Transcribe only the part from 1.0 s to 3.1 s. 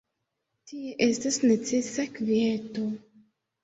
estas necesa kvieto.